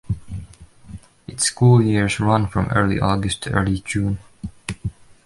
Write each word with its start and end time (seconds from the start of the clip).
Its 1.27 1.43
school 1.43 1.79
years 1.79 2.19
run 2.19 2.47
from 2.47 2.65
early 2.71 2.99
August 2.99 3.43
to 3.43 3.51
early 3.51 3.81
June. 3.81 4.17